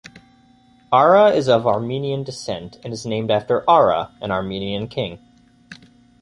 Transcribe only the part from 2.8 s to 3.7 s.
and is named after